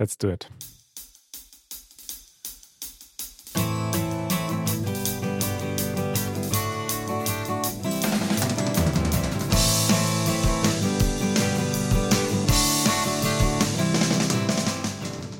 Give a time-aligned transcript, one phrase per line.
[0.00, 0.48] Let's do it.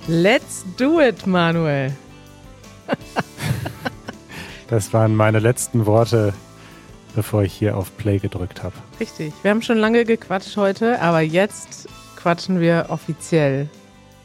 [0.07, 1.97] Let's do it, Manuel.
[4.69, 6.35] das waren meine letzten Worte,
[7.15, 8.75] bevor ich hier auf Play gedrückt habe.
[9.01, 9.33] Richtig.
[9.41, 13.71] Wir haben schon lange gequatscht heute, aber jetzt quatschen wir offiziell.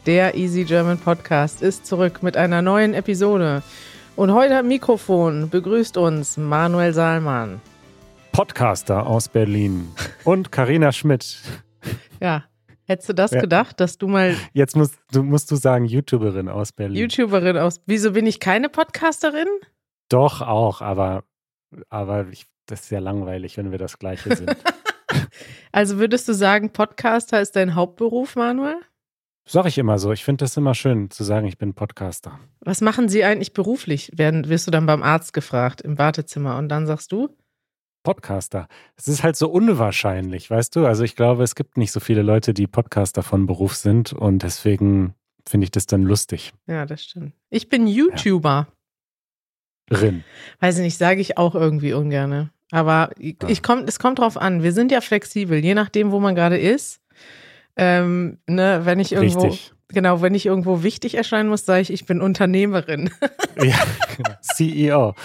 [0.06, 3.64] Der Easy German Podcast ist zurück mit einer neuen Episode.
[4.16, 7.60] Und heute am Mikrofon begrüßt uns Manuel Salman.
[8.32, 9.88] Podcaster aus Berlin.
[10.24, 11.40] Und Karina Schmidt.
[12.22, 12.44] Ja,
[12.88, 13.42] Hättest du das ja.
[13.42, 14.36] gedacht, dass du mal.
[14.54, 17.02] Jetzt musst du, musst du sagen, YouTuberin aus Berlin.
[17.02, 17.82] YouTuberin aus.
[17.88, 19.48] Wieso bin ich keine Podcasterin?
[20.10, 21.24] Doch, auch, aber,
[21.90, 24.56] aber ich, das ist ja langweilig, wenn wir das Gleiche sind.
[25.72, 28.78] also würdest du sagen, Podcaster ist dein Hauptberuf, Manuel?
[29.48, 30.12] Sag ich immer so.
[30.12, 32.40] Ich finde das immer schön zu sagen, ich bin Podcaster.
[32.62, 34.12] Was machen Sie eigentlich beruflich?
[34.16, 37.30] Werden, wirst du dann beim Arzt gefragt im Wartezimmer und dann sagst du?
[38.02, 38.68] Podcaster.
[38.96, 40.86] Es ist halt so unwahrscheinlich, weißt du?
[40.86, 44.44] Also ich glaube, es gibt nicht so viele Leute, die Podcaster von Beruf sind und
[44.44, 45.14] deswegen
[45.48, 46.54] finde ich das dann lustig.
[46.68, 47.34] Ja, das stimmt.
[47.50, 48.68] Ich bin YouTuber.
[49.92, 49.98] Ja.
[49.98, 50.24] Rin.
[50.60, 52.50] Weiß ich nicht, sage ich auch irgendwie ungern.
[52.72, 53.50] Aber ich, ja.
[53.62, 54.64] komm, es kommt drauf an.
[54.64, 57.02] Wir sind ja flexibel, je nachdem, wo man gerade ist.
[57.78, 59.74] Ähm, ne, wenn ich irgendwo, Richtig.
[59.90, 63.10] genau, wenn ich irgendwo wichtig erscheinen muss, sage ich, ich bin Unternehmerin.
[63.62, 63.78] ja,
[64.16, 64.36] genau.
[64.42, 65.16] CEO.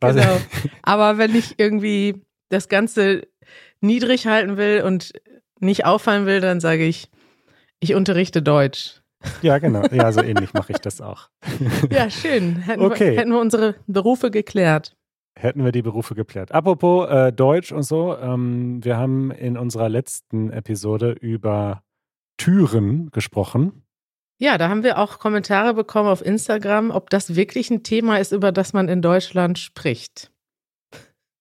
[0.00, 0.40] Genau.
[0.82, 3.22] Aber wenn ich irgendwie das Ganze
[3.80, 5.12] niedrig halten will und
[5.60, 7.10] nicht auffallen will, dann sage ich,
[7.80, 9.00] ich unterrichte Deutsch.
[9.40, 9.86] Ja, genau.
[9.92, 11.28] Ja, so ähnlich mache ich das auch.
[11.90, 12.56] Ja, schön.
[12.56, 13.12] Hätten, okay.
[13.12, 14.96] wir, hätten wir unsere Berufe geklärt.
[15.38, 16.52] Hätten wir die Berufe geklärt.
[16.52, 21.82] Apropos äh, Deutsch und so, ähm, wir haben in unserer letzten Episode über
[22.36, 23.84] Türen gesprochen.
[24.38, 28.32] Ja, da haben wir auch Kommentare bekommen auf Instagram, ob das wirklich ein Thema ist,
[28.32, 30.30] über das man in Deutschland spricht.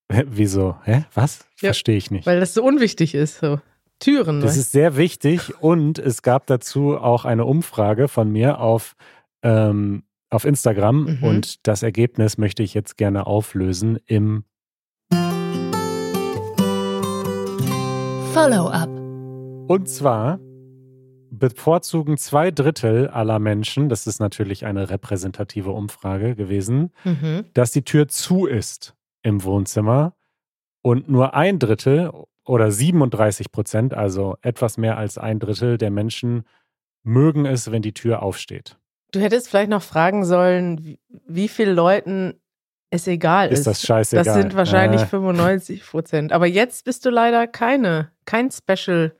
[0.08, 0.77] Wieso?
[0.83, 1.05] Hä?
[1.14, 1.39] Was?
[1.60, 2.26] Ja, Verstehe ich nicht.
[2.26, 3.39] Weil das so unwichtig ist.
[3.39, 3.60] So.
[3.99, 4.42] Türen.
[4.42, 8.95] Das ist sehr wichtig und es gab dazu auch eine Umfrage von mir auf,
[9.43, 11.23] ähm, auf Instagram mhm.
[11.23, 14.45] und das Ergebnis möchte ich jetzt gerne auflösen im
[18.33, 18.89] Follow-up.
[19.67, 20.39] Und zwar
[21.30, 27.45] bevorzugen zwei Drittel aller Menschen, das ist natürlich eine repräsentative Umfrage gewesen, mhm.
[27.53, 30.13] dass die Tür zu ist im Wohnzimmer
[30.81, 32.11] und nur ein Drittel
[32.45, 36.43] oder 37 Prozent, also etwas mehr als ein Drittel der Menschen
[37.03, 38.77] mögen es, wenn die Tür aufsteht.
[39.11, 42.39] Du hättest vielleicht noch fragen sollen, wie, wie vielen Leuten
[42.92, 43.60] es egal ist.
[43.60, 44.23] Ist das scheißegal?
[44.23, 45.05] Das sind wahrscheinlich äh.
[45.05, 46.32] 95 Prozent.
[46.32, 49.14] Aber jetzt bist du leider keine, kein Special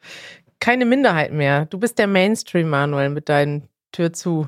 [0.62, 1.66] keine Minderheit mehr.
[1.66, 4.48] Du bist der Mainstream, Manuel, mit deinen Tür zu.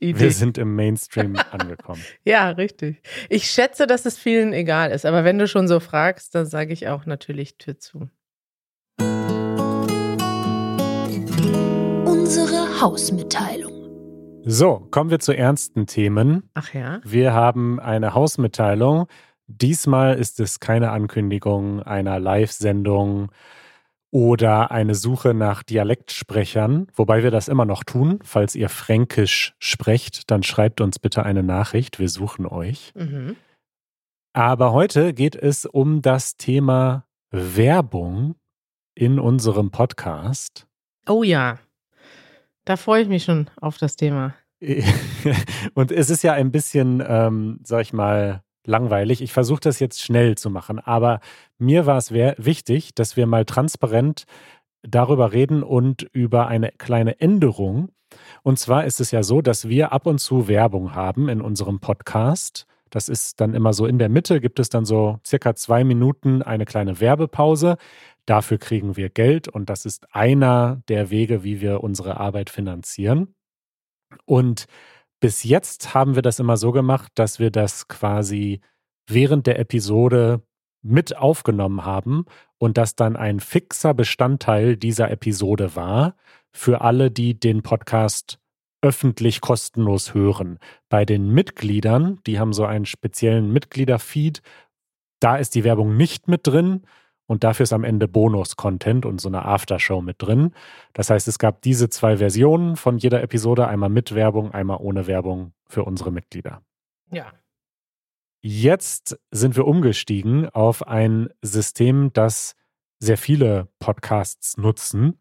[0.00, 0.18] Idee.
[0.18, 2.02] Wir sind im Mainstream angekommen.
[2.24, 3.00] ja, richtig.
[3.28, 6.72] Ich schätze, dass es vielen egal ist, aber wenn du schon so fragst, dann sage
[6.72, 8.08] ich auch natürlich Tür zu.
[12.04, 13.71] Unsere Hausmitteilung.
[14.44, 16.50] So, kommen wir zu ernsten Themen.
[16.54, 17.00] Ach ja.
[17.04, 19.06] Wir haben eine Hausmitteilung.
[19.46, 23.30] Diesmal ist es keine Ankündigung einer Live-Sendung
[24.10, 28.18] oder eine Suche nach Dialektsprechern, wobei wir das immer noch tun.
[28.24, 32.00] Falls ihr Fränkisch sprecht, dann schreibt uns bitte eine Nachricht.
[32.00, 32.92] Wir suchen euch.
[32.94, 33.36] Mhm.
[34.32, 38.34] Aber heute geht es um das Thema Werbung
[38.94, 40.66] in unserem Podcast.
[41.06, 41.58] Oh ja,
[42.64, 44.34] da freue ich mich schon auf das Thema.
[45.74, 49.22] Und es ist ja ein bisschen, ähm, sag ich mal, langweilig.
[49.22, 51.20] Ich versuche das jetzt schnell zu machen, aber
[51.58, 54.24] mir war es wichtig, dass wir mal transparent
[54.82, 57.90] darüber reden und über eine kleine Änderung.
[58.42, 61.80] Und zwar ist es ja so, dass wir ab und zu Werbung haben in unserem
[61.80, 62.66] Podcast.
[62.90, 66.42] Das ist dann immer so in der Mitte, gibt es dann so circa zwei Minuten
[66.42, 67.78] eine kleine Werbepause.
[68.26, 73.34] Dafür kriegen wir Geld und das ist einer der Wege, wie wir unsere Arbeit finanzieren.
[74.24, 74.66] Und
[75.20, 78.60] bis jetzt haben wir das immer so gemacht, dass wir das quasi
[79.08, 80.42] während der Episode
[80.82, 82.24] mit aufgenommen haben
[82.58, 86.16] und das dann ein fixer Bestandteil dieser Episode war
[86.52, 88.38] für alle, die den Podcast
[88.82, 90.58] öffentlich kostenlos hören.
[90.88, 94.42] Bei den Mitgliedern, die haben so einen speziellen Mitgliederfeed,
[95.20, 96.82] da ist die Werbung nicht mit drin
[97.32, 100.52] und dafür ist am Ende Bonus-Content und so eine Aftershow mit drin.
[100.92, 105.06] Das heißt, es gab diese zwei Versionen von jeder Episode, einmal mit Werbung, einmal ohne
[105.06, 106.60] Werbung für unsere Mitglieder.
[107.10, 107.32] Ja.
[108.42, 112.54] Jetzt sind wir umgestiegen auf ein System, das
[112.98, 115.18] sehr viele Podcasts nutzen.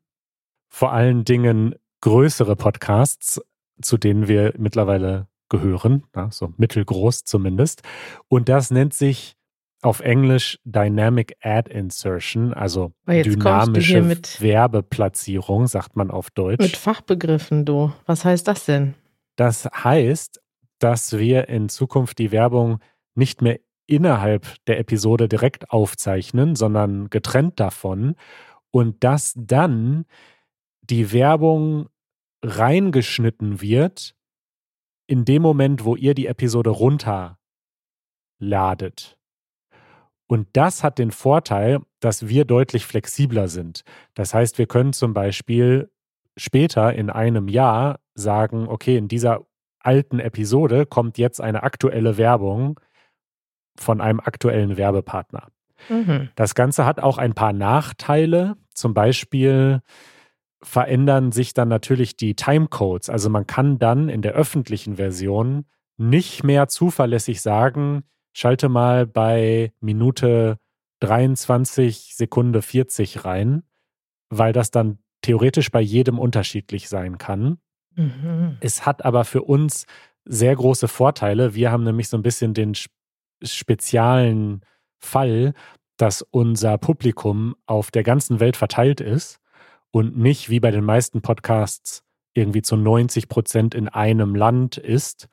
[0.68, 3.40] Vor allen Dingen größere Podcasts,
[3.82, 7.84] zu denen wir mittlerweile gehören, ja, so mittelgroß zumindest.
[8.28, 9.38] Und das nennt sich
[9.82, 14.04] auf Englisch Dynamic Ad Insertion, also dynamische
[14.40, 16.62] Werbeplatzierung, sagt man auf Deutsch.
[16.62, 17.92] Mit Fachbegriffen, du.
[18.06, 18.94] Was heißt das denn?
[19.36, 20.40] Das heißt,
[20.80, 22.80] dass wir in Zukunft die Werbung
[23.16, 28.16] nicht mehr innerhalb der Episode direkt aufzeichnen, sondern getrennt davon
[28.72, 30.06] und dass dann
[30.82, 31.90] die Werbung
[32.44, 34.16] reingeschnitten wird
[35.08, 37.38] in dem Moment, wo ihr die Episode runterladet.
[40.32, 43.84] Und das hat den Vorteil, dass wir deutlich flexibler sind.
[44.14, 45.92] Das heißt, wir können zum Beispiel
[46.38, 49.42] später in einem Jahr sagen, okay, in dieser
[49.80, 52.80] alten Episode kommt jetzt eine aktuelle Werbung
[53.76, 55.50] von einem aktuellen Werbepartner.
[55.90, 56.30] Mhm.
[56.38, 58.56] Das Ganze hat auch ein paar Nachteile.
[58.74, 59.82] Zum Beispiel
[60.64, 63.10] verändern sich dann natürlich die Timecodes.
[63.10, 65.66] Also man kann dann in der öffentlichen Version
[65.98, 70.58] nicht mehr zuverlässig sagen, schalte mal bei Minute
[71.02, 73.64] 23 Sekunde 40 rein,
[74.30, 77.60] weil das dann theoretisch bei jedem unterschiedlich sein kann.
[77.96, 78.58] Mhm.
[78.60, 79.86] Es hat aber für uns
[80.26, 81.56] sehr große Vorteile.
[81.56, 82.74] Wir haben nämlich so ein bisschen den
[83.44, 84.62] speziellen
[85.00, 85.54] Fall,
[85.98, 89.40] dass unser Publikum auf der ganzen Welt verteilt ist
[89.92, 95.28] und nicht wie bei den meisten Podcasts irgendwie zu 90 Prozent in einem Land ist.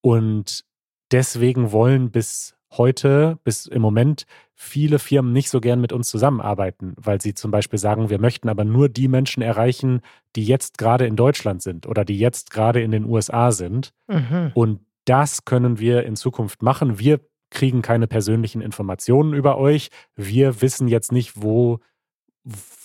[0.00, 0.64] Und
[1.12, 4.24] deswegen wollen bis heute, bis im Moment
[4.54, 8.48] viele Firmen nicht so gern mit uns zusammenarbeiten, weil sie zum Beispiel sagen, wir möchten
[8.48, 10.00] aber nur die Menschen erreichen,
[10.36, 13.92] die jetzt gerade in Deutschland sind oder die jetzt gerade in den USA sind.
[14.08, 14.52] Mhm.
[14.54, 16.98] Und das können wir in Zukunft machen.
[16.98, 17.20] Wir
[17.50, 19.90] kriegen keine persönlichen Informationen über euch.
[20.14, 21.80] Wir wissen jetzt nicht, wo,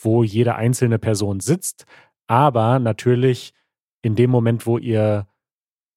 [0.02, 1.86] wo jede einzelne Person sitzt.
[2.28, 3.54] Aber natürlich
[4.02, 5.28] in dem Moment, wo ihr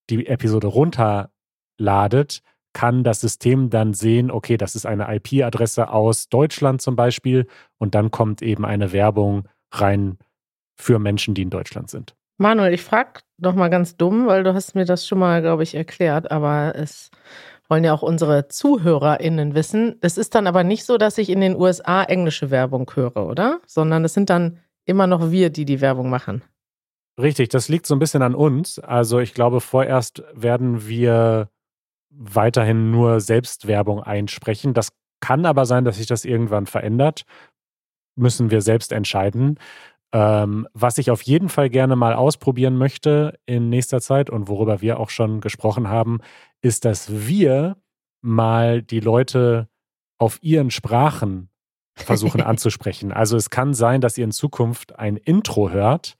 [0.08, 1.30] die Episode runter
[1.80, 2.42] ladet,
[2.72, 7.46] kann das System dann sehen, okay, das ist eine IP-Adresse aus Deutschland zum Beispiel
[7.78, 10.18] und dann kommt eben eine Werbung rein
[10.76, 12.14] für Menschen, die in Deutschland sind.
[12.38, 15.62] Manuel, ich frage noch mal ganz dumm, weil du hast mir das schon mal, glaube
[15.62, 17.10] ich, erklärt, aber es
[17.68, 19.96] wollen ja auch unsere ZuhörerInnen wissen.
[20.00, 23.60] Es ist dann aber nicht so, dass ich in den USA englische Werbung höre, oder?
[23.66, 26.42] Sondern es sind dann immer noch wir, die die Werbung machen.
[27.20, 28.78] Richtig, das liegt so ein bisschen an uns.
[28.78, 31.48] Also ich glaube, vorerst werden wir
[32.10, 34.74] weiterhin nur Selbstwerbung einsprechen.
[34.74, 34.90] Das
[35.20, 37.22] kann aber sein, dass sich das irgendwann verändert.
[38.16, 39.58] Müssen wir selbst entscheiden.
[40.12, 44.80] Ähm, was ich auf jeden Fall gerne mal ausprobieren möchte in nächster Zeit und worüber
[44.80, 46.18] wir auch schon gesprochen haben,
[46.62, 47.76] ist, dass wir
[48.20, 49.68] mal die Leute
[50.18, 51.48] auf ihren Sprachen
[51.94, 53.12] versuchen anzusprechen.
[53.12, 56.16] Also es kann sein, dass ihr in Zukunft ein Intro hört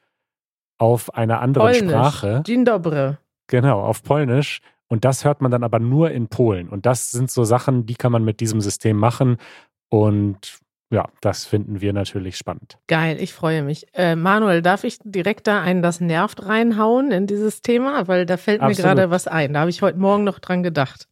[0.79, 1.91] auf einer anderen Polnisch.
[1.91, 2.43] Sprache.
[2.47, 3.17] Dzień dobry.
[3.49, 4.61] Genau, auf Polnisch
[4.91, 6.69] und das hört man dann aber nur in Polen.
[6.69, 9.39] Und das sind so Sachen, die kann man mit diesem System machen.
[9.89, 10.59] Und
[10.93, 12.77] ja, das finden wir natürlich spannend.
[12.89, 13.87] Geil, ich freue mich.
[13.95, 18.09] Äh, Manuel, darf ich direkt da einen Das nervt reinhauen in dieses Thema?
[18.09, 18.79] Weil da fällt Absolut.
[18.79, 19.53] mir gerade was ein.
[19.53, 21.07] Da habe ich heute Morgen noch dran gedacht.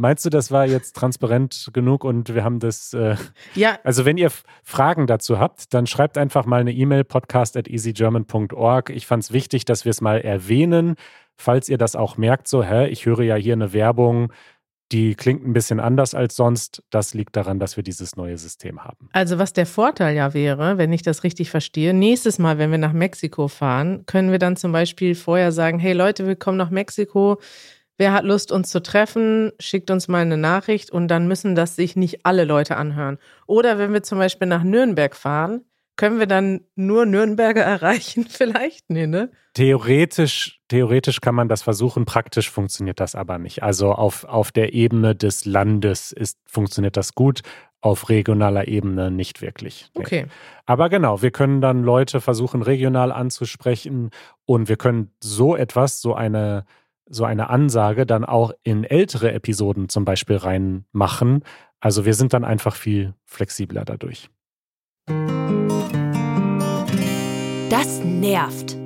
[0.00, 2.94] Meinst du, das war jetzt transparent genug und wir haben das?
[2.94, 3.16] Äh,
[3.54, 3.78] ja.
[3.84, 4.30] Also wenn ihr
[4.62, 8.88] Fragen dazu habt, dann schreibt einfach mal eine E-Mail podcast at easygerman.org.
[8.88, 10.94] Ich fand es wichtig, dass wir es mal erwähnen,
[11.36, 14.32] falls ihr das auch merkt, so, hä, ich höre ja hier eine Werbung,
[14.90, 16.82] die klingt ein bisschen anders als sonst.
[16.88, 19.10] Das liegt daran, dass wir dieses neue System haben.
[19.12, 22.78] Also was der Vorteil ja wäre, wenn ich das richtig verstehe, nächstes Mal, wenn wir
[22.78, 26.70] nach Mexiko fahren, können wir dann zum Beispiel vorher sagen, hey Leute, wir kommen nach
[26.70, 27.38] Mexiko.
[28.00, 31.76] Wer hat Lust, uns zu treffen, schickt uns mal eine Nachricht und dann müssen das
[31.76, 33.18] sich nicht alle Leute anhören.
[33.46, 35.66] Oder wenn wir zum Beispiel nach Nürnberg fahren,
[35.96, 38.88] können wir dann nur Nürnberger erreichen vielleicht?
[38.88, 39.30] Nee, ne?
[39.52, 43.62] Theoretisch, theoretisch kann man das versuchen, praktisch funktioniert das aber nicht.
[43.62, 47.42] Also auf, auf der Ebene des Landes ist, funktioniert das gut,
[47.82, 49.90] auf regionaler Ebene nicht wirklich.
[49.94, 50.00] Nee.
[50.00, 50.26] Okay.
[50.64, 54.08] Aber genau, wir können dann Leute versuchen, regional anzusprechen
[54.46, 56.64] und wir können so etwas, so eine,
[57.10, 61.44] so eine Ansage dann auch in ältere Episoden zum Beispiel reinmachen.
[61.80, 64.30] Also wir sind dann einfach viel flexibler dadurch.
[67.68, 68.76] Das nervt.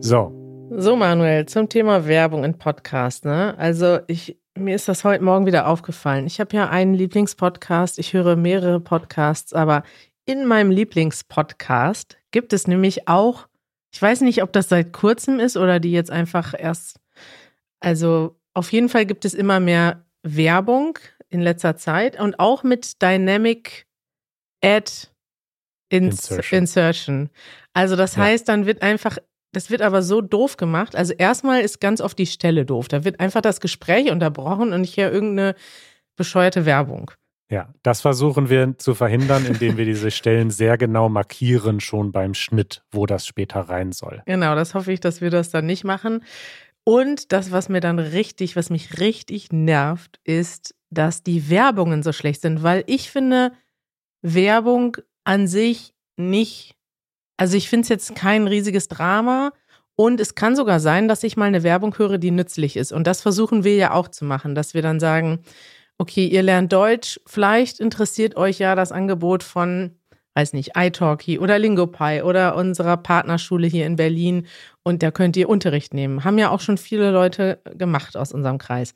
[0.00, 0.32] So.
[0.70, 3.24] So, Manuel, zum Thema Werbung in Podcast.
[3.24, 3.54] Ne?
[3.58, 6.26] Also, ich, mir ist das heute Morgen wieder aufgefallen.
[6.26, 7.98] Ich habe ja einen Lieblingspodcast.
[8.00, 9.84] Ich höre mehrere Podcasts, aber
[10.26, 13.46] in meinem Lieblingspodcast gibt es nämlich auch,
[13.92, 16.98] ich weiß nicht, ob das seit kurzem ist oder die jetzt einfach erst,
[17.84, 20.98] also auf jeden Fall gibt es immer mehr Werbung
[21.28, 23.86] in letzter Zeit und auch mit Dynamic
[24.62, 24.90] Ad
[25.90, 26.58] Ins Insertion.
[26.58, 27.30] Insertion.
[27.72, 28.22] Also das ja.
[28.22, 29.18] heißt, dann wird einfach
[29.54, 30.96] das wird aber so doof gemacht.
[30.96, 32.88] Also erstmal ist ganz oft die Stelle doof.
[32.88, 35.54] Da wird einfach das Gespräch unterbrochen und ich höre irgendeine
[36.16, 37.12] bescheuerte Werbung.
[37.50, 42.34] Ja, das versuchen wir zu verhindern, indem wir diese Stellen sehr genau markieren, schon beim
[42.34, 44.22] Schnitt, wo das später rein soll.
[44.26, 46.24] Genau, das hoffe ich, dass wir das dann nicht machen.
[46.84, 52.12] Und das, was mir dann richtig, was mich richtig nervt, ist, dass die Werbungen so
[52.12, 53.52] schlecht sind, weil ich finde
[54.22, 56.76] Werbung an sich nicht,
[57.36, 59.52] also ich finde es jetzt kein riesiges Drama.
[59.96, 62.92] Und es kann sogar sein, dass ich mal eine Werbung höre, die nützlich ist.
[62.92, 65.40] Und das versuchen wir ja auch zu machen, dass wir dann sagen,
[65.98, 69.96] okay, ihr lernt Deutsch, vielleicht interessiert euch ja das Angebot von,
[70.34, 74.46] weiß nicht, iTalki oder LingoPie oder unserer Partnerschule hier in Berlin
[74.82, 76.24] und da könnt ihr Unterricht nehmen.
[76.24, 78.94] Haben ja auch schon viele Leute gemacht aus unserem Kreis.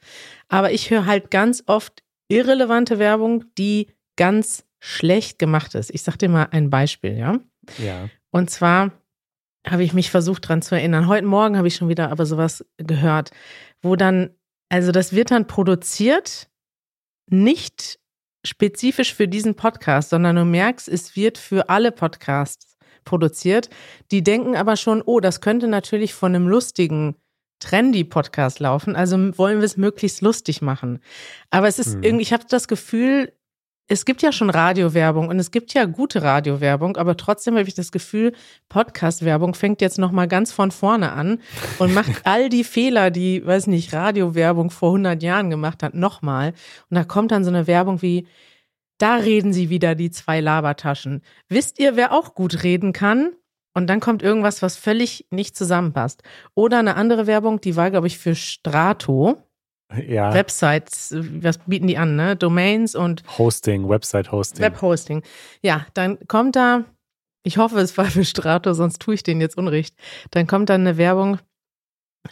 [0.49, 5.91] Aber ich höre halt ganz oft irrelevante Werbung, die ganz schlecht gemacht ist.
[5.95, 7.39] Ich sag dir mal ein Beispiel, ja?
[7.79, 8.09] Ja.
[8.31, 8.93] Und zwar
[9.67, 11.09] habe ich mich versucht dran zu erinnern.
[11.09, 13.31] Heute Morgen habe ich schon wieder aber sowas gehört,
[13.83, 14.31] wo dann,
[14.69, 16.49] also das wird dann produziert
[17.31, 17.99] nicht
[18.49, 23.71] spezifisch für diesen Podcast, sondern du merkst, es wird für alle Podcasts produziert.
[24.11, 27.17] Die denken aber schon, oh, das könnte natürlich von einem lustigen
[27.61, 31.01] Trendy-Podcast laufen, also wollen wir es möglichst lustig machen.
[31.51, 32.03] Aber es ist hm.
[32.03, 33.33] irgendwie, ich habe das Gefühl,
[33.89, 37.75] es gibt ja schon Radiowerbung und es gibt ja gute Radiowerbung, aber trotzdem habe ich
[37.75, 38.35] das Gefühl,
[38.69, 41.41] Podcast-Werbung fängt jetzt nochmal ganz von vorne an
[41.79, 46.53] und macht all die Fehler, die, weiß nicht, Radiowerbung vor 100 Jahren gemacht hat, nochmal.
[46.91, 48.27] Und da kommt dann so eine Werbung wie,
[48.99, 51.23] da reden sie wieder, die zwei Labertaschen.
[51.49, 53.33] Wisst ihr, wer auch gut reden kann?
[53.73, 56.23] Und dann kommt irgendwas, was völlig nicht zusammenpasst.
[56.55, 59.48] Oder eine andere Werbung, die war, glaube ich, für Strato
[60.07, 60.35] ja.
[60.35, 62.37] Websites, was bieten die an, ne?
[62.37, 64.63] Domains und Hosting, Website-Hosting.
[64.63, 65.23] Web-Hosting.
[65.63, 66.85] Ja, dann kommt da,
[67.43, 69.95] ich hoffe, es war für Strato, sonst tue ich denen jetzt Unrecht.
[70.31, 71.39] Dann kommt da eine Werbung.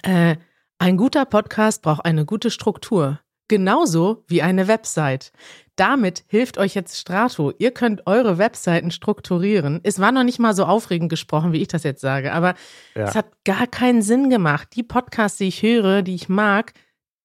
[0.02, 0.36] Äh,
[0.78, 3.20] ein guter Podcast braucht eine gute Struktur.
[3.48, 5.32] Genauso wie eine Website.
[5.76, 7.52] Damit hilft euch jetzt Strato.
[7.58, 9.80] Ihr könnt eure Webseiten strukturieren.
[9.84, 12.54] Es war noch nicht mal so aufregend gesprochen, wie ich das jetzt sage, aber
[12.94, 13.04] ja.
[13.04, 14.70] es hat gar keinen Sinn gemacht.
[14.74, 16.72] Die Podcasts, die ich höre, die ich mag,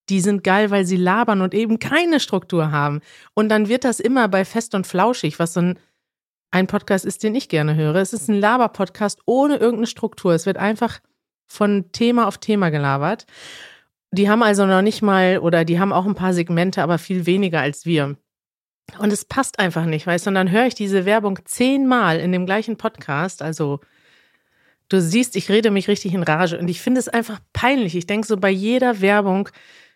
[0.08, 3.00] die sind geil, weil sie labern und eben keine Struktur haben.
[3.34, 5.78] Und dann wird das immer bei Fest und Flauschig, was so ein,
[6.50, 7.96] ein Podcast ist, den ich gerne höre.
[7.96, 10.34] Es ist ein Laber-Podcast ohne irgendeine Struktur.
[10.34, 11.00] Es wird einfach
[11.46, 13.26] von Thema auf Thema gelabert.
[14.10, 17.24] Die haben also noch nicht mal, oder die haben auch ein paar Segmente, aber viel
[17.26, 18.16] weniger als wir.
[18.98, 20.30] Und es passt einfach nicht, weißt du?
[20.30, 23.40] Und dann höre ich diese Werbung zehnmal in dem gleichen Podcast.
[23.40, 23.80] Also,
[24.88, 26.58] du siehst, ich rede mich richtig in Rage.
[26.58, 27.96] Und ich finde es einfach peinlich.
[27.96, 29.48] Ich denke so bei jeder Werbung,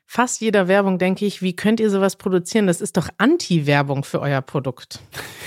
[0.06, 2.66] fast jeder Werbung denke ich, wie könnt ihr sowas produzieren?
[2.66, 5.00] Das ist doch Anti-Werbung für euer Produkt.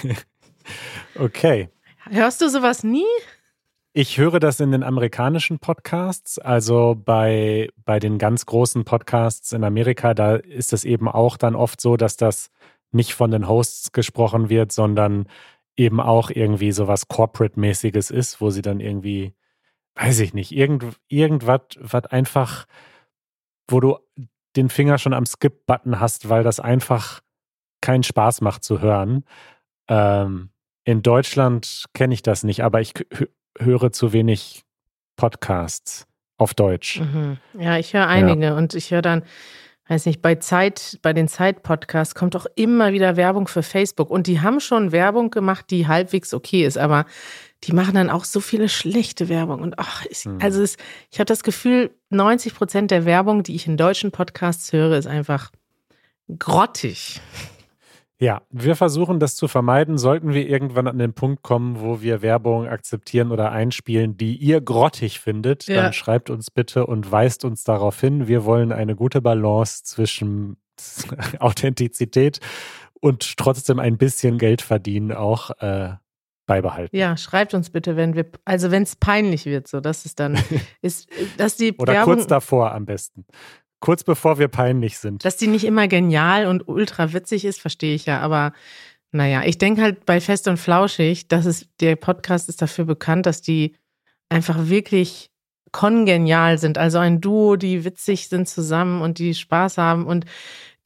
[1.15, 1.69] okay.
[2.09, 3.05] Hörst du sowas nie?
[3.93, 9.63] Ich höre das in den amerikanischen Podcasts, also bei, bei den ganz großen Podcasts in
[9.63, 12.51] Amerika, da ist es eben auch dann oft so, dass das
[12.91, 15.27] nicht von den Hosts gesprochen wird, sondern
[15.75, 19.33] eben auch irgendwie sowas Corporate-mäßiges ist, wo sie dann irgendwie,
[19.95, 22.67] weiß ich nicht, irgend, irgendwas, was einfach,
[23.67, 23.97] wo du
[24.59, 27.21] den Finger schon am Skip-Button hast, weil das einfach
[27.81, 29.23] keinen Spaß macht zu hören.
[29.87, 30.49] Ähm,
[30.83, 32.93] in Deutschland kenne ich das nicht, aber ich
[33.57, 34.63] höre zu wenig
[35.15, 36.99] Podcasts auf Deutsch.
[36.99, 37.37] Mhm.
[37.57, 38.57] Ja, ich höre einige ja.
[38.57, 39.23] und ich höre dann,
[39.89, 44.27] weiß nicht, bei Zeit, bei den Zeit-Podcasts kommt auch immer wieder Werbung für Facebook und
[44.27, 47.05] die haben schon Werbung gemacht, die halbwegs okay ist, aber
[47.63, 49.61] die machen dann auch so viele schlechte Werbung.
[49.61, 50.37] Und ach, ich, mhm.
[50.41, 50.77] also es,
[51.11, 55.07] ich habe das Gefühl, 90 Prozent der Werbung, die ich in deutschen Podcasts höre, ist
[55.07, 55.51] einfach
[56.37, 57.19] grottig.
[58.21, 59.97] Ja, wir versuchen das zu vermeiden.
[59.97, 64.59] Sollten wir irgendwann an den Punkt kommen, wo wir Werbung akzeptieren oder einspielen, die ihr
[64.59, 65.83] grottig findet, ja.
[65.83, 68.27] dann schreibt uns bitte und weist uns darauf hin.
[68.27, 70.57] Wir wollen eine gute Balance zwischen
[71.39, 72.39] Authentizität
[72.99, 75.93] und trotzdem ein bisschen Geld verdienen auch äh,
[76.45, 76.97] beibehalten.
[76.97, 80.37] Ja, schreibt uns bitte, wenn wir, also wenn es peinlich wird, so dass es dann
[80.81, 81.07] ist,
[81.37, 83.25] dass die Oder Werbung, kurz davor am besten.
[83.79, 85.23] Kurz bevor wir peinlich sind.
[85.23, 88.53] Dass die nicht immer genial und ultra witzig ist, verstehe ich ja, aber
[89.11, 93.25] naja, ich denke halt bei Fest und Flauschig, dass es, der Podcast ist dafür bekannt,
[93.25, 93.75] dass die
[94.29, 95.31] einfach wirklich
[95.71, 96.77] kongenial sind.
[96.77, 100.25] Also ein Duo, die witzig sind zusammen und die Spaß haben und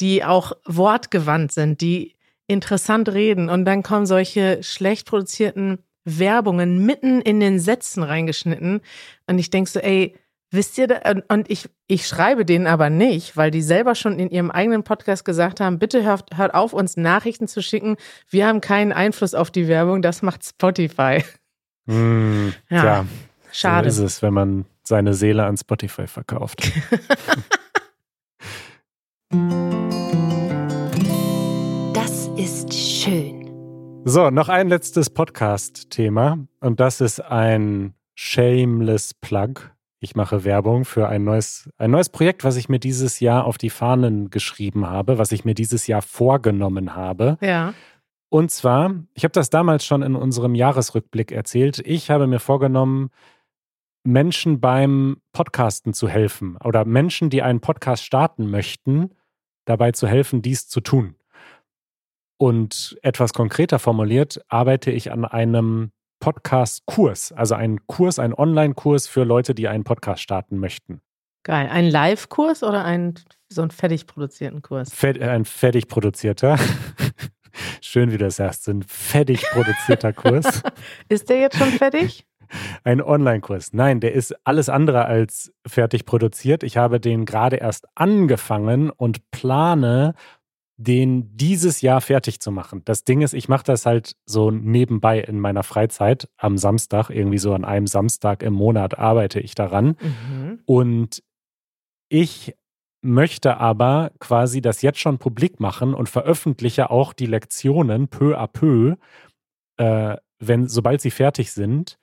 [0.01, 2.15] die auch wortgewandt sind, die
[2.47, 8.81] interessant reden und dann kommen solche schlecht produzierten Werbungen mitten in den Sätzen reingeschnitten
[9.27, 10.15] und ich denke so, ey,
[10.53, 14.29] wisst ihr, da, und ich, ich schreibe denen aber nicht, weil die selber schon in
[14.29, 17.97] ihrem eigenen Podcast gesagt haben, bitte hört, hört auf, uns Nachrichten zu schicken,
[18.29, 21.23] wir haben keinen Einfluss auf die Werbung, das macht Spotify.
[21.85, 22.85] Mm, ja.
[22.85, 23.05] ja.
[23.51, 23.91] Schade.
[23.91, 26.71] So ist es, wenn man seine Seele an Spotify verkauft.
[31.93, 33.49] Das ist schön.
[34.05, 39.72] So, noch ein letztes Podcast-Thema und das ist ein Shameless Plug.
[40.03, 43.57] Ich mache Werbung für ein neues, ein neues Projekt, was ich mir dieses Jahr auf
[43.57, 47.37] die Fahnen geschrieben habe, was ich mir dieses Jahr vorgenommen habe.
[47.39, 47.73] Ja.
[48.27, 51.79] Und zwar, ich habe das damals schon in unserem Jahresrückblick erzählt.
[51.85, 53.11] Ich habe mir vorgenommen,
[54.03, 59.11] Menschen beim Podcasten zu helfen oder Menschen, die einen Podcast starten möchten,
[59.63, 61.15] dabei zu helfen, dies zu tun.
[62.35, 65.93] Und etwas konkreter formuliert, arbeite ich an einem
[66.23, 71.01] Podcast-Kurs, also einen Kurs, einen Online-Kurs für Leute, die einen Podcast starten möchten.
[71.43, 71.67] Geil.
[71.69, 73.15] Ein Live-Kurs oder ein,
[73.49, 74.93] so einen fertig produzierten Kurs?
[74.93, 76.57] Fett, äh, ein fertig produzierter.
[77.81, 80.63] Schön, wie du das sagst, ein fertig produzierter Kurs.
[81.09, 82.25] Ist der jetzt schon fertig?
[82.83, 83.73] Ein Online-Kurs.
[83.73, 86.61] Nein, der ist alles andere als fertig produziert.
[86.61, 90.13] Ich habe den gerade erst angefangen und plane,
[90.83, 92.81] den dieses Jahr fertig zu machen.
[92.85, 97.37] Das Ding ist, ich mache das halt so nebenbei in meiner Freizeit am Samstag, irgendwie
[97.37, 99.95] so an einem Samstag im Monat arbeite ich daran.
[99.99, 100.59] Mhm.
[100.65, 101.23] Und
[102.09, 102.55] ich
[103.01, 108.47] möchte aber quasi das jetzt schon publik machen und veröffentliche auch die Lektionen peu à
[108.47, 108.95] peu,
[109.77, 111.97] äh, wenn, sobald sie fertig sind,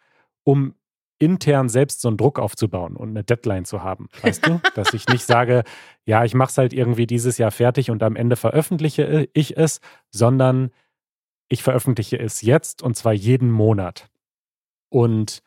[0.44, 0.74] um
[1.20, 4.08] intern selbst so einen Druck aufzubauen und eine Deadline zu haben.
[4.22, 4.60] Weißt du?
[4.74, 5.62] Dass ich nicht sage,
[6.06, 9.80] ja, ich mache es halt irgendwie dieses Jahr fertig und am Ende veröffentliche ich es,
[10.10, 10.70] sondern
[11.48, 14.08] ich veröffentliche es jetzt und zwar jeden Monat.
[14.88, 15.42] Und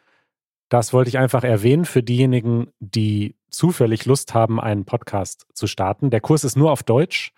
[0.70, 6.10] das wollte ich einfach erwähnen für diejenigen, die zufällig Lust haben, einen Podcast zu starten.
[6.10, 7.32] Der Kurs ist nur auf Deutsch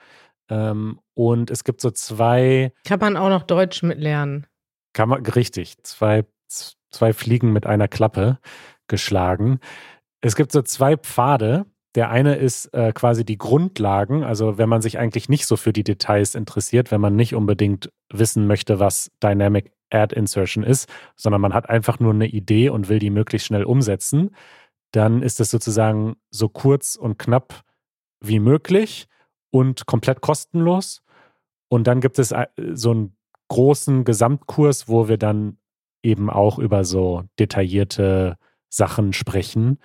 [0.49, 2.73] ähm, und es gibt so zwei.
[2.85, 4.45] Kann man auch noch Deutsch mitlernen?
[4.93, 6.25] Kann man, richtig, zwei
[6.95, 8.39] zwei Fliegen mit einer Klappe
[8.87, 9.59] geschlagen.
[10.21, 11.65] Es gibt so zwei Pfade.
[11.93, 15.71] Der eine ist äh, quasi die Grundlagen, also wenn man sich eigentlich nicht so für
[15.71, 21.39] die Details interessiert, wenn man nicht unbedingt wissen möchte, was Dynamic Ad Insertion ist, sondern
[21.41, 24.31] man hat einfach nur eine Idee und will die möglichst schnell umsetzen,
[24.91, 27.63] dann ist es sozusagen so kurz und knapp
[28.19, 29.07] wie möglich
[29.51, 31.01] und komplett kostenlos.
[31.69, 33.17] Und dann gibt es äh, so einen
[33.47, 35.57] großen Gesamtkurs, wo wir dann
[36.05, 38.37] eben auch über so detaillierte
[38.69, 39.79] Sachen sprechen.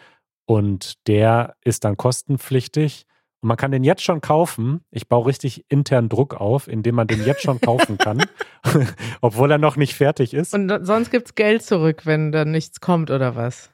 [0.47, 3.07] Und der ist dann kostenpflichtig.
[3.41, 4.83] Und man kann den jetzt schon kaufen.
[4.91, 8.23] Ich baue richtig intern Druck auf, indem man den jetzt schon kaufen kann,
[9.21, 10.55] obwohl er noch nicht fertig ist.
[10.55, 13.71] Und sonst gibt es Geld zurück, wenn dann nichts kommt oder was?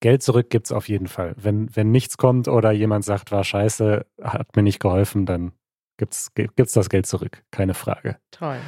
[0.00, 1.34] Geld zurück gibt es auf jeden Fall.
[1.36, 5.52] Wenn, wenn nichts kommt oder jemand sagt, war scheiße, hat mir nicht geholfen, dann
[5.96, 7.42] gibt es das Geld zurück.
[7.50, 8.18] Keine Frage.
[8.30, 8.58] Toll.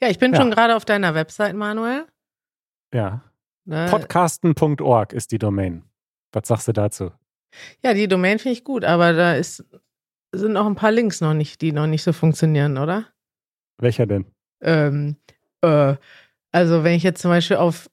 [0.00, 0.40] Ja, ich bin ja.
[0.40, 2.06] schon gerade auf deiner Website, Manuel.
[2.94, 3.22] Ja.
[3.66, 5.82] Podcasten.org ist die Domain.
[6.32, 7.10] Was sagst du dazu?
[7.82, 9.64] Ja, die Domain finde ich gut, aber da ist,
[10.32, 13.06] sind auch ein paar Links noch nicht, die noch nicht so funktionieren, oder?
[13.78, 14.26] Welcher denn?
[14.60, 15.16] Ähm,
[15.62, 15.96] äh,
[16.52, 17.90] also wenn ich jetzt zum Beispiel auf,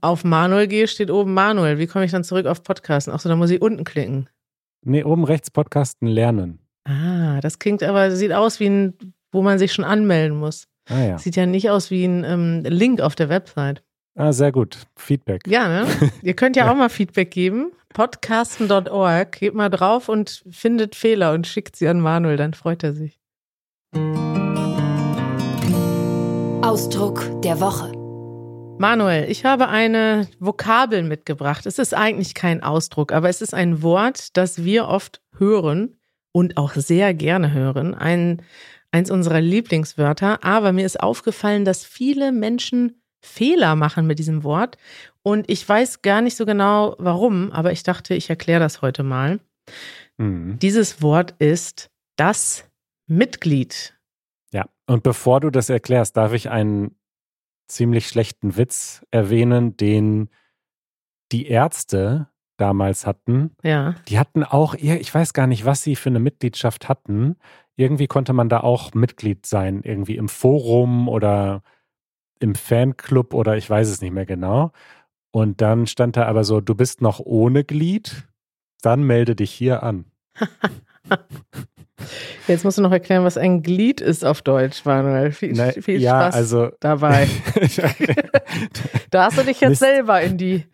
[0.00, 1.78] auf Manuel gehe, steht oben Manuel.
[1.78, 3.12] Wie komme ich dann zurück auf Podcasten?
[3.12, 4.28] Achso, da muss ich unten klicken.
[4.84, 6.58] Nee, oben rechts Podcasten lernen.
[6.84, 8.94] Ah, das klingt aber, sieht aus wie ein,
[9.30, 10.66] wo man sich schon anmelden muss.
[10.88, 11.18] Ah, ja.
[11.18, 13.84] Sieht ja nicht aus wie ein ähm, Link auf der Website.
[14.20, 14.76] Ah, sehr gut.
[14.96, 15.40] Feedback.
[15.46, 15.86] Ja, ne?
[16.22, 16.70] Ihr könnt ja, ja.
[16.70, 17.72] auch mal Feedback geben.
[17.94, 19.32] Podcasten.org.
[19.32, 23.18] Geht mal drauf und findet Fehler und schickt sie an Manuel, dann freut er sich.
[26.62, 27.92] Ausdruck der Woche.
[28.78, 31.64] Manuel, ich habe eine Vokabel mitgebracht.
[31.64, 35.98] Es ist eigentlich kein Ausdruck, aber es ist ein Wort, das wir oft hören
[36.32, 37.94] und auch sehr gerne hören.
[37.94, 38.42] Ein,
[38.90, 40.44] eins unserer Lieblingswörter.
[40.44, 44.78] Aber mir ist aufgefallen, dass viele Menschen Fehler machen mit diesem Wort.
[45.22, 49.02] Und ich weiß gar nicht so genau warum, aber ich dachte, ich erkläre das heute
[49.02, 49.40] mal.
[50.16, 50.58] Mhm.
[50.58, 52.68] Dieses Wort ist das
[53.06, 53.98] Mitglied.
[54.52, 56.96] Ja, und bevor du das erklärst, darf ich einen
[57.68, 60.28] ziemlich schlechten Witz erwähnen, den
[61.32, 63.56] die Ärzte damals hatten.
[63.62, 63.94] Ja.
[64.08, 67.36] Die hatten auch, ich weiß gar nicht, was sie für eine Mitgliedschaft hatten.
[67.76, 71.62] Irgendwie konnte man da auch Mitglied sein, irgendwie im Forum oder
[72.40, 74.72] im Fanclub oder ich weiß es nicht mehr genau.
[75.30, 78.26] Und dann stand da aber so, du bist noch ohne Glied,
[78.82, 80.06] dann melde dich hier an.
[82.48, 85.32] Jetzt musst du noch erklären, was ein Glied ist auf Deutsch, Manuel.
[85.32, 87.28] Viel, Na, viel ja, Spaß also, dabei.
[89.10, 89.80] da hast du dich jetzt Mist.
[89.80, 90.64] selber in die,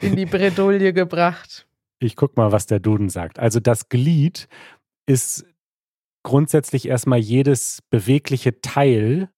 [0.00, 1.66] in die Bredouille gebracht.
[1.98, 3.38] Ich guck mal, was der Duden sagt.
[3.38, 4.48] Also das Glied
[5.06, 5.44] ist
[6.22, 9.28] grundsätzlich erstmal jedes bewegliche Teil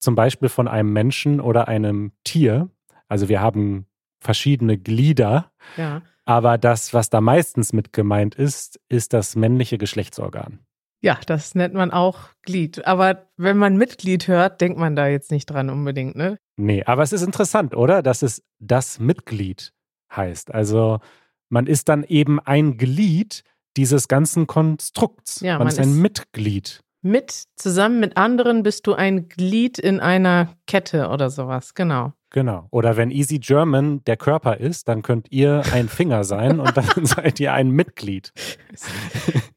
[0.00, 2.68] zum Beispiel von einem Menschen oder einem Tier.
[3.08, 3.86] Also wir haben
[4.18, 5.52] verschiedene Glieder.
[5.76, 6.02] Ja.
[6.24, 10.60] Aber das, was da meistens mit gemeint ist, ist das männliche Geschlechtsorgan.
[11.02, 12.86] Ja, das nennt man auch Glied.
[12.86, 16.38] Aber wenn man Mitglied hört, denkt man da jetzt nicht dran unbedingt, ne?
[16.56, 18.02] Nee, aber es ist interessant, oder?
[18.02, 19.72] Dass es das Mitglied
[20.14, 20.52] heißt.
[20.52, 21.00] Also
[21.48, 23.44] man ist dann eben ein Glied
[23.76, 25.40] dieses ganzen Konstrukts.
[25.40, 26.82] Ja, man, man ist ein Mitglied.
[27.02, 32.12] Mit, zusammen mit anderen bist du ein Glied in einer Kette oder sowas, genau.
[32.32, 32.68] Genau.
[32.70, 36.86] Oder wenn Easy German der Körper ist, dann könnt ihr ein Finger sein und dann
[37.06, 38.32] seid ihr ein Mitglied.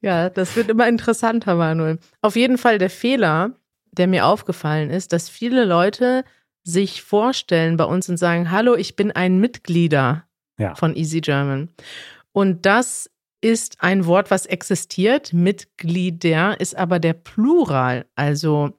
[0.01, 1.99] Ja, das wird immer interessanter, Manuel.
[2.21, 3.51] Auf jeden Fall der Fehler,
[3.91, 6.23] der mir aufgefallen ist, dass viele Leute
[6.63, 10.23] sich vorstellen bei uns und sagen, hallo, ich bin ein Mitglieder
[10.58, 10.73] Ja.
[10.75, 11.69] von Easy German.
[12.32, 13.10] Und das
[13.43, 15.34] ist ein Wort, was existiert.
[15.34, 18.06] Mitglieder ist aber der Plural.
[18.15, 18.71] Also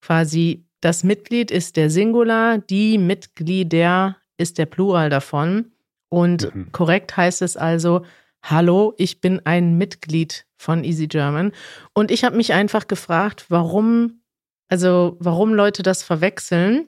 [0.00, 5.72] quasi das Mitglied ist der Singular, die Mitglieder ist der Plural davon.
[6.08, 6.72] Und Mhm.
[6.72, 8.04] korrekt heißt es also,
[8.42, 11.52] hallo, ich bin ein Mitglied von Easy German.
[11.94, 14.22] Und ich habe mich einfach gefragt, warum,
[14.68, 16.86] also warum Leute das verwechseln.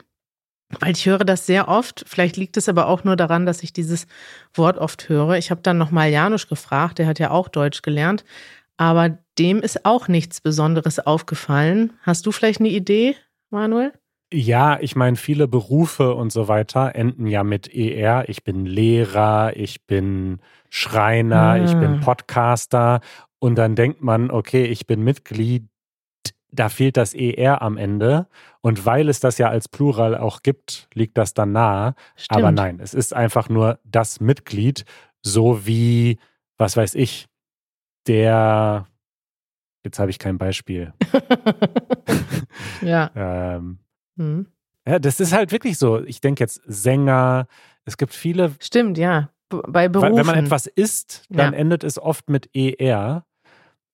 [0.81, 2.05] Weil ich höre das sehr oft.
[2.07, 4.07] Vielleicht liegt es aber auch nur daran, dass ich dieses
[4.55, 5.37] Wort oft höre.
[5.37, 8.25] Ich habe dann nochmal Janusz gefragt, der hat ja auch Deutsch gelernt.
[8.77, 11.93] Aber dem ist auch nichts Besonderes aufgefallen.
[12.03, 13.15] Hast du vielleicht eine Idee,
[13.51, 13.93] Manuel?
[14.33, 18.29] Ja, ich meine, viele Berufe und so weiter enden ja mit ER.
[18.29, 21.57] Ich bin Lehrer, ich bin Schreiner, Ah.
[21.65, 23.01] ich bin Podcaster.
[23.39, 25.69] Und dann denkt man, okay, ich bin Mitglied,
[26.55, 28.27] da fehlt das ER am Ende.
[28.61, 31.95] Und weil es das ja als Plural auch gibt, liegt das dann nahe.
[32.17, 32.39] Stimmt.
[32.39, 34.85] Aber nein, es ist einfach nur das Mitglied,
[35.23, 36.19] so wie,
[36.57, 37.27] was weiß ich,
[38.07, 38.87] der,
[39.85, 40.93] jetzt habe ich kein Beispiel.
[42.83, 43.11] ja.
[43.17, 43.79] Ähm,
[44.17, 44.47] Hm.
[44.87, 46.01] ja, das ist halt wirklich so.
[46.05, 47.49] Ich denke jetzt Sänger,
[47.85, 49.31] es gibt viele, Stimmt, ja.
[49.49, 50.17] Bei weil Berufen.
[50.17, 51.59] wenn man etwas isst, dann Ja.
[51.59, 53.25] endet es oft mit ER.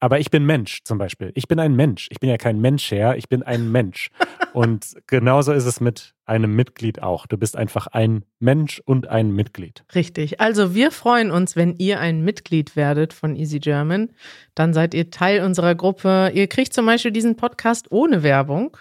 [0.01, 1.31] Aber ich bin Mensch zum Beispiel.
[1.35, 2.09] Ich bin ein Mensch.
[2.11, 4.11] Ich bin ja kein Menschherr, ich bin ein Mensch.
[4.55, 7.27] und genauso ist es mit einem Mitglied auch.
[7.27, 9.85] Du bist einfach ein Mensch und ein Mitglied.
[9.95, 10.41] Richtig.
[10.41, 14.11] Also wir freuen uns, wenn ihr ein Mitglied werdet von Easy German.
[14.55, 16.33] Dann seid ihr Teil unserer Gruppe.
[16.35, 18.77] Ihr kriegt zum Beispiel diesen Podcast ohne Werbung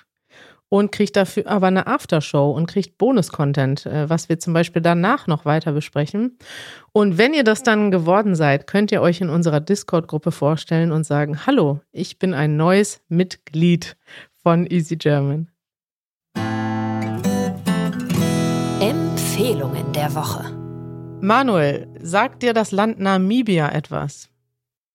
[0.70, 5.28] und kriegt dafür aber eine Aftershow und kriegt Bonus-Content, äh, was wir zum Beispiel danach
[5.28, 6.38] noch weiter besprechen.
[6.94, 11.04] Und wenn ihr das dann geworden seid, könnt ihr euch in unserer Discord-Gruppe vorstellen und
[11.04, 13.98] sagen, hallo, ich bin ein neues Mitglied
[14.42, 15.50] von Easy German.
[18.80, 20.46] Empfehlungen der Woche.
[21.22, 24.30] Manuel, sagt dir das Land Namibia etwas?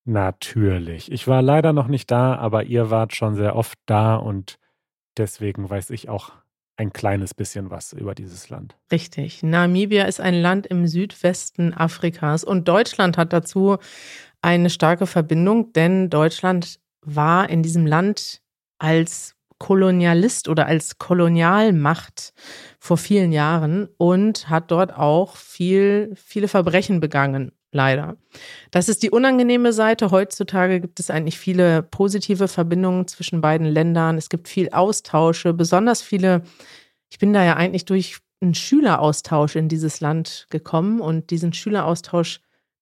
[0.06, 1.10] Natürlich.
[1.12, 4.58] Ich war leider noch nicht da, aber ihr wart schon sehr oft da und
[5.16, 6.32] deswegen weiß ich auch
[6.76, 8.76] ein kleines bisschen was über dieses Land.
[8.90, 9.42] Richtig.
[9.42, 13.78] Namibia ist ein Land im Südwesten Afrikas und Deutschland hat dazu
[14.42, 18.42] eine starke Verbindung, denn Deutschland war in diesem Land
[18.78, 22.34] als Kolonialist oder als Kolonialmacht
[22.80, 28.16] vor vielen Jahren und hat dort auch viel, viele Verbrechen begangen, leider.
[28.70, 30.10] Das ist die unangenehme Seite.
[30.10, 34.16] Heutzutage gibt es eigentlich viele positive Verbindungen zwischen beiden Ländern.
[34.16, 36.42] Es gibt viel Austausche, besonders viele
[37.14, 42.40] ich bin da ja eigentlich durch einen Schüleraustausch in dieses Land gekommen und diesen Schüleraustausch,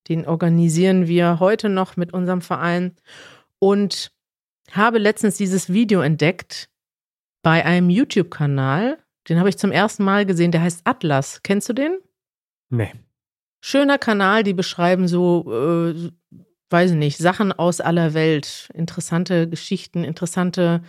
[0.09, 2.97] den organisieren wir heute noch mit unserem Verein
[3.59, 4.11] und
[4.71, 6.71] habe letztens dieses Video entdeckt
[7.43, 8.99] bei einem YouTube-Kanal.
[9.29, 11.43] Den habe ich zum ersten Mal gesehen, der heißt Atlas.
[11.43, 11.99] Kennst du den?
[12.71, 12.91] Nee.
[13.65, 16.11] Schöner Kanal, die beschreiben so, äh,
[16.71, 20.83] weiß ich nicht, Sachen aus aller Welt, interessante Geschichten, interessante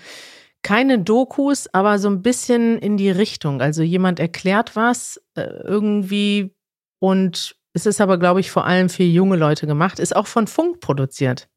[0.63, 3.61] keine Dokus, aber so ein bisschen in die Richtung.
[3.61, 6.55] Also jemand erklärt was äh, irgendwie
[6.99, 9.99] und es ist aber, glaube ich, vor allem für junge Leute gemacht.
[9.99, 11.49] Ist auch von Funk produziert.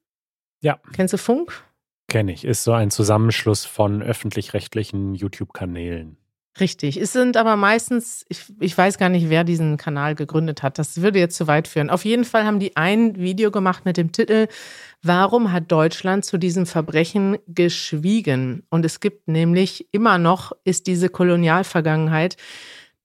[0.63, 0.81] Ja.
[0.93, 1.63] Kennst du Funk?
[2.09, 2.45] Kenne ich.
[2.45, 6.17] Ist so ein Zusammenschluss von öffentlich-rechtlichen YouTube-Kanälen.
[6.59, 6.97] Richtig.
[6.97, 10.79] Es sind aber meistens, ich, ich weiß gar nicht, wer diesen Kanal gegründet hat.
[10.79, 11.91] Das würde jetzt zu weit führen.
[11.91, 14.49] Auf jeden Fall haben die ein Video gemacht mit dem Titel
[15.03, 18.63] Warum hat Deutschland zu diesem Verbrechen geschwiegen?
[18.71, 22.37] Und es gibt nämlich immer noch, ist diese Kolonialvergangenheit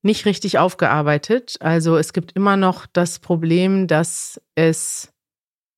[0.02, 1.58] nicht richtig aufgearbeitet.
[1.60, 5.12] Also es gibt immer noch das Problem, dass es,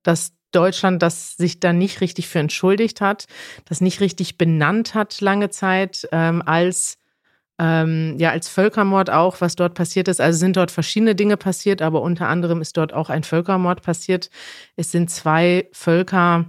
[0.02, 3.26] dass Deutschland das sich da nicht richtig für entschuldigt hat,
[3.64, 6.98] das nicht richtig benannt hat lange Zeit ähm, als
[7.58, 10.20] ähm, ja als Völkermord auch, was dort passiert ist.
[10.20, 14.30] Also sind dort verschiedene Dinge passiert, aber unter anderem ist dort auch ein Völkermord passiert.
[14.76, 16.46] Es sind zwei Völker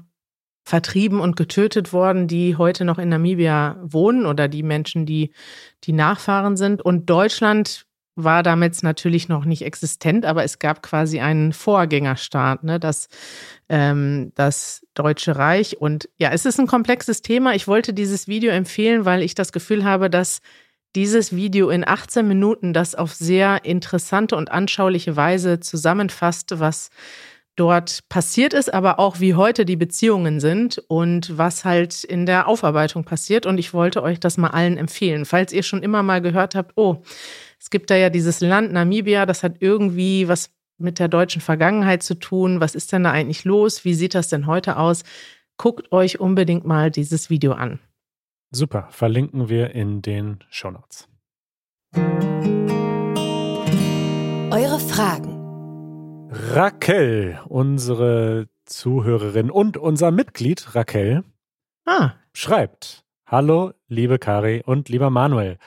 [0.63, 5.31] vertrieben und getötet worden, die heute noch in Namibia wohnen oder die Menschen, die
[5.83, 6.81] die Nachfahren sind.
[6.81, 12.79] Und Deutschland war damals natürlich noch nicht existent, aber es gab quasi einen Vorgängerstaat, ne,
[12.79, 13.09] das,
[13.67, 15.79] ähm, das Deutsche Reich.
[15.79, 17.53] Und ja, es ist ein komplexes Thema.
[17.53, 20.39] Ich wollte dieses Video empfehlen, weil ich das Gefühl habe, dass
[20.95, 26.89] dieses Video in 18 Minuten das auf sehr interessante und anschauliche Weise zusammenfasst, was
[27.57, 32.47] dort passiert ist, aber auch wie heute die Beziehungen sind und was halt in der
[32.47, 33.45] Aufarbeitung passiert.
[33.45, 35.25] Und ich wollte euch das mal allen empfehlen.
[35.25, 37.03] Falls ihr schon immer mal gehört habt, oh,
[37.59, 42.03] es gibt da ja dieses Land Namibia, das hat irgendwie was mit der deutschen Vergangenheit
[42.03, 42.59] zu tun.
[42.59, 43.85] Was ist denn da eigentlich los?
[43.85, 45.03] Wie sieht das denn heute aus?
[45.57, 47.79] Guckt euch unbedingt mal dieses Video an.
[48.55, 51.09] Super, verlinken wir in den Shownotes.
[54.49, 61.25] Eure Fragen Raquel, unsere Zuhörerin und unser Mitglied Raquel,
[61.85, 62.13] ah.
[62.31, 65.57] schreibt: Hallo, liebe Kari und lieber Manuel.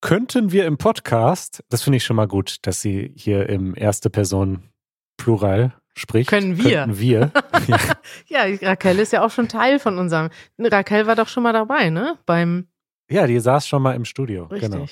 [0.00, 4.08] Könnten wir im Podcast, das finde ich schon mal gut, dass sie hier im erste
[4.08, 4.70] Person
[5.18, 6.30] Plural spricht.
[6.30, 6.84] Können wir.
[6.84, 7.32] Könnten wir.
[8.26, 8.46] ja.
[8.46, 10.30] ja, Raquel ist ja auch schon Teil von unserem.
[10.58, 12.18] Raquel war doch schon mal dabei, ne?
[12.26, 12.68] Beim.
[13.10, 14.44] Ja, die saß schon mal im Studio.
[14.44, 14.70] Richtig.
[14.70, 14.86] Genau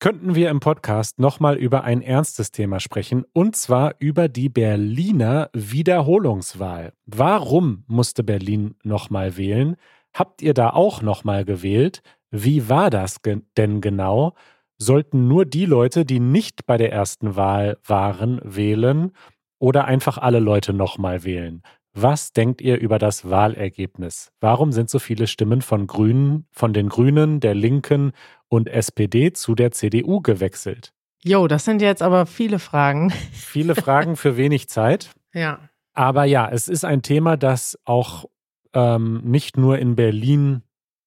[0.00, 5.50] könnten wir im Podcast nochmal über ein ernstes Thema sprechen, und zwar über die Berliner
[5.52, 6.92] Wiederholungswahl.
[7.06, 9.76] Warum musste Berlin nochmal wählen?
[10.14, 12.02] Habt ihr da auch nochmal gewählt?
[12.30, 14.34] Wie war das ge denn genau?
[14.76, 19.12] Sollten nur die Leute, die nicht bei der ersten Wahl waren, wählen
[19.58, 21.62] oder einfach alle Leute nochmal wählen?
[21.94, 24.30] Was denkt ihr über das Wahlergebnis?
[24.40, 28.12] Warum sind so viele Stimmen von Grünen, von den Grünen, der Linken
[28.48, 30.92] und SPD zu der CDU gewechselt?
[31.24, 33.10] Jo, das sind jetzt aber viele Fragen.
[33.32, 35.10] Viele Fragen für wenig Zeit.
[35.34, 35.58] Ja.
[35.92, 38.26] Aber ja, es ist ein Thema, das auch
[38.72, 40.62] ähm, nicht nur in Berlin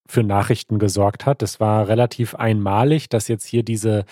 [0.07, 1.41] für Nachrichten gesorgt hat.
[1.41, 4.03] Es war relativ einmalig, dass jetzt hier diese,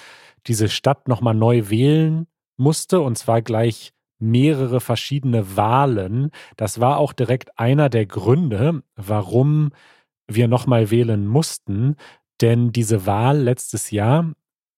[0.48, 6.32] diese Stadt nochmal neu wählen musste und zwar gleich mehrere verschiedene Wahlen.
[6.58, 9.72] Das war auch direkt einer der Gründe, warum
[10.28, 11.96] wir nochmal wählen mussten.
[12.42, 14.34] Denn diese Wahl letztes Jahr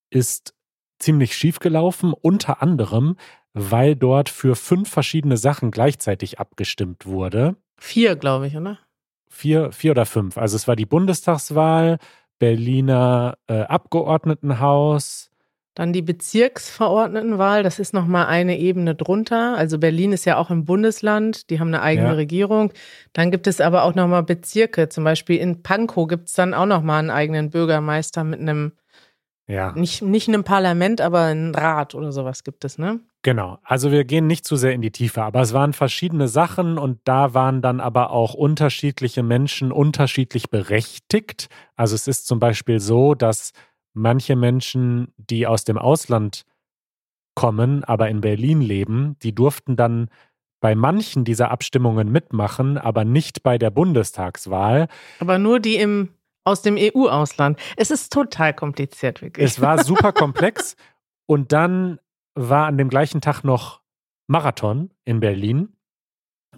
[0.10, 0.54] ist
[0.99, 3.15] ziemlich schief gelaufen, unter anderem,
[3.54, 7.56] weil dort für fünf verschiedene Sachen gleichzeitig abgestimmt wurde.
[7.77, 8.80] Vier, glaube ich, oder?
[9.30, 10.38] Vier, vier oder fünf.
[10.38, 11.97] Also es war die Bundestagswahl,
[12.39, 15.31] Berliner äh, Abgeordnetenhaus,
[15.74, 19.56] dann die Bezirksverordnetenwahl, das ist nochmal eine Ebene drunter.
[19.58, 22.14] Also Berlin ist ja auch ein Bundesland, die haben eine eigene ja.
[22.14, 22.74] Regierung.
[23.14, 24.90] Dann gibt es aber auch nochmal Bezirke.
[24.90, 28.74] Zum Beispiel in Pankow gibt es dann auch nochmal einen eigenen Bürgermeister mit einem,
[29.48, 29.72] ja.
[29.72, 33.00] nicht, nicht einem Parlament, aber ein Rat oder sowas gibt es, ne?
[33.24, 33.60] Genau.
[33.64, 37.00] Also wir gehen nicht zu sehr in die Tiefe, aber es waren verschiedene Sachen und
[37.06, 41.48] da waren dann aber auch unterschiedliche Menschen unterschiedlich berechtigt.
[41.76, 43.54] Also es ist zum Beispiel so, dass
[43.93, 46.43] manche Menschen, die aus dem Ausland
[47.36, 50.10] kommen, aber in Berlin leben, die durften dann
[50.60, 54.88] bei manchen dieser Abstimmungen mitmachen, aber nicht bei der Bundestagswahl.
[55.19, 56.10] Aber nur die im
[56.43, 57.60] aus dem EU-Ausland.
[57.77, 59.45] Es ist total kompliziert, wirklich.
[59.45, 60.75] Es war super komplex.
[61.27, 61.99] und dann
[62.34, 63.82] war an dem gleichen Tag noch
[64.27, 65.75] Marathon in Berlin.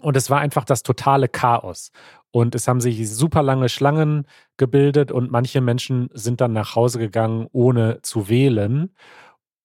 [0.04, 1.92] Und es war einfach das totale Chaos.
[2.32, 7.00] Und es haben sich super lange Schlangen gebildet und manche Menschen sind dann nach Hause
[7.00, 8.94] gegangen, ohne zu wählen.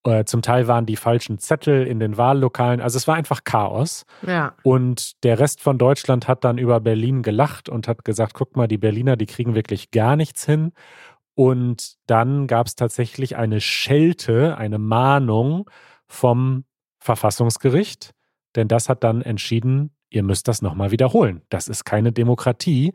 [0.05, 2.81] Äh, zum Teil waren die falschen Zettel in den Wahllokalen.
[2.81, 4.05] Also es war einfach Chaos.
[4.27, 4.55] Ja.
[4.62, 8.68] Und der Rest von Deutschland hat dann über Berlin gelacht und hat gesagt, guck mal,
[8.68, 10.72] die Berliner, die kriegen wirklich gar nichts hin.
[11.35, 15.70] Und dann gab es tatsächlich eine Schelte, eine Mahnung
[16.07, 16.64] vom
[16.98, 18.12] Verfassungsgericht,
[18.57, 21.42] denn das hat dann entschieden, ihr müsst das nochmal wiederholen.
[21.49, 22.94] Das ist keine Demokratie.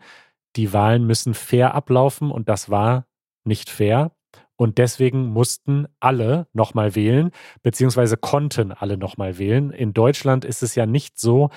[0.56, 3.06] Die Wahlen müssen fair ablaufen und das war
[3.44, 4.12] nicht fair.
[4.56, 7.32] Und deswegen mussten alle nochmal wählen,
[7.64, 9.72] beziehungsweise konnten alle nochmal wählen.
[9.72, 11.50] In Deutschland ist es ja nicht so,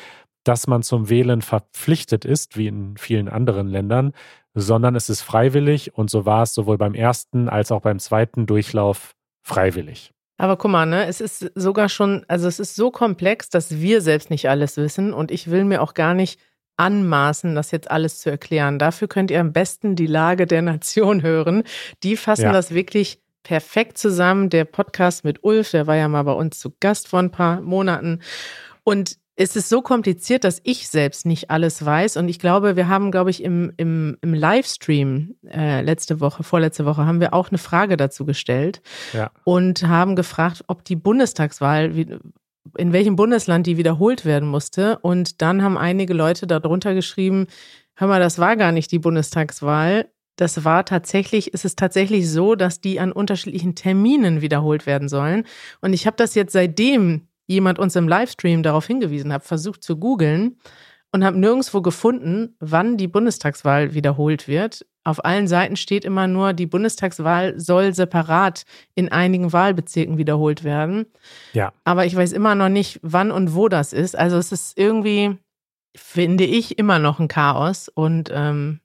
[0.44, 4.12] dass man zum Wählen verpflichtet ist, wie in vielen anderen Ländern,
[4.54, 8.46] sondern es ist freiwillig und so war es sowohl beim ersten als auch beim zweiten
[8.46, 10.15] Durchlauf freiwillig.
[10.38, 14.00] Aber guck mal, ne, es ist sogar schon, also es ist so komplex, dass wir
[14.02, 16.38] selbst nicht alles wissen und ich will mir auch gar nicht
[16.76, 18.78] anmaßen, das jetzt alles zu erklären.
[18.78, 21.62] Dafür könnt ihr am besten die Lage der Nation hören.
[22.02, 22.52] Die fassen ja.
[22.52, 24.50] das wirklich perfekt zusammen.
[24.50, 27.60] Der Podcast mit Ulf, der war ja mal bei uns zu Gast vor ein paar
[27.60, 28.20] Monaten.
[28.82, 32.16] Und es ist so kompliziert, dass ich selbst nicht alles weiß.
[32.16, 36.86] Und ich glaube, wir haben, glaube ich, im, im, im Livestream äh, letzte Woche, vorletzte
[36.86, 38.80] Woche, haben wir auch eine Frage dazu gestellt
[39.12, 39.30] ja.
[39.44, 41.92] und haben gefragt, ob die Bundestagswahl,
[42.78, 44.98] in welchem Bundesland die wiederholt werden musste.
[45.00, 47.46] Und dann haben einige Leute darunter geschrieben,
[47.94, 50.08] hör mal, das war gar nicht die Bundestagswahl.
[50.36, 55.44] das war tatsächlich, ist es tatsächlich so, dass die an unterschiedlichen Terminen wiederholt werden sollen.
[55.82, 59.96] Und ich habe das jetzt seitdem jemand uns im Livestream darauf hingewiesen hat, versucht zu
[59.96, 60.58] googeln
[61.12, 64.84] und habe nirgendwo gefunden, wann die Bundestagswahl wiederholt wird.
[65.04, 71.06] Auf allen Seiten steht immer nur, die Bundestagswahl soll separat in einigen Wahlbezirken wiederholt werden.
[71.52, 71.72] Ja.
[71.84, 74.16] Aber ich weiß immer noch nicht, wann und wo das ist.
[74.16, 75.38] Also es ist irgendwie,
[75.96, 77.88] finde ich, immer noch ein Chaos.
[77.88, 78.80] Und ähm,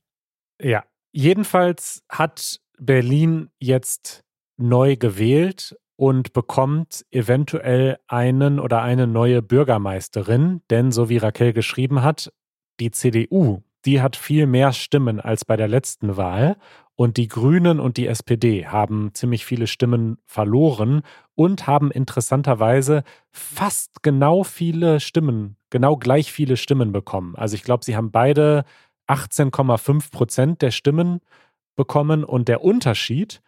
[0.62, 4.24] ja, jedenfalls hat Berlin jetzt
[4.58, 12.02] neu gewählt und bekommt eventuell einen oder eine neue Bürgermeisterin, denn so wie Raquel geschrieben
[12.02, 12.34] hat,
[12.80, 16.58] die CDU, die hat viel mehr Stimmen als bei der letzten Wahl.
[16.96, 21.04] Und die Grünen und die SPD haben ziemlich viele Stimmen verloren
[21.36, 27.36] und haben interessanterweise fast genau viele Stimmen, genau gleich viele Stimmen bekommen.
[27.36, 28.66] Also ich glaube, sie haben beide
[29.08, 31.20] 18,5 Prozent der Stimmen
[31.76, 32.24] bekommen.
[32.24, 33.44] Und der Unterschied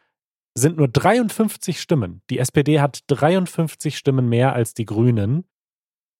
[0.55, 2.21] sind nur 53 Stimmen.
[2.29, 5.45] Die SPD hat 53 Stimmen mehr als die Grünen.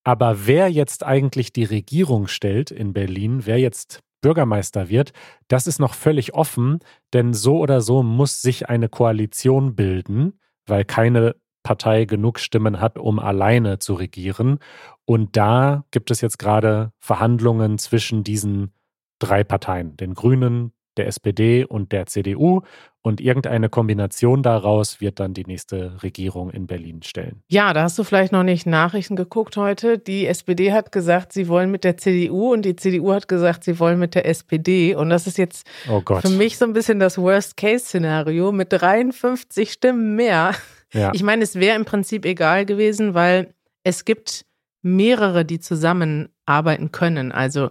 [0.03, 5.13] Aber wer jetzt eigentlich die Regierung stellt in Berlin, wer jetzt Bürgermeister wird,
[5.47, 6.79] das ist noch völlig offen,
[7.13, 12.97] denn so oder so muss sich eine Koalition bilden, weil keine Partei genug Stimmen hat,
[12.97, 14.59] um alleine zu regieren.
[15.05, 18.73] Und da gibt es jetzt gerade Verhandlungen zwischen diesen
[19.19, 22.61] drei Parteien, den Grünen, der SPD und der CDU.
[23.05, 27.43] Und irgendeine Kombination daraus wird dann die nächste Regierung in Berlin stellen.
[27.49, 29.97] Ja, da hast du vielleicht noch nicht Nachrichten geguckt heute.
[29.97, 33.77] Die SPD hat gesagt, sie wollen mit der CDU und die CDU hat gesagt, sie
[33.79, 34.95] wollen mit der SPD.
[34.95, 40.15] Und das ist jetzt oh für mich so ein bisschen das Worst-Case-Szenario mit 53 Stimmen
[40.15, 40.53] mehr.
[40.93, 41.11] Ja.
[41.13, 43.53] Ich meine, es wäre im Prinzip egal gewesen, weil
[43.83, 44.45] es gibt
[44.81, 47.31] mehrere, die zusammenarbeiten können.
[47.31, 47.69] Also